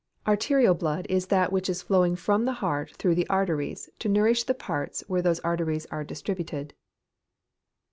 [0.27, 4.43] _Arterial blood is that which is flowing from the heart through the arteries to nourish
[4.45, 6.73] the parts where those arteries are distributed.